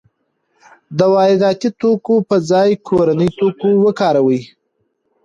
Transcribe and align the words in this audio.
د 0.97 0.99
وارداتي 1.13 1.69
توکو 1.79 2.15
په 2.29 2.35
ځای 2.49 2.69
کورني 2.87 3.29
توکي 3.39 3.71
وکاروئ. 3.83 4.41